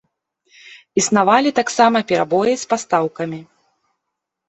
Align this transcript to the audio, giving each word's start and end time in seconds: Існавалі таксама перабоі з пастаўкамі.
Існавалі 1.01 1.53
таксама 1.61 1.97
перабоі 2.15 2.53
з 2.65 2.75
пастаўкамі. 2.75 3.47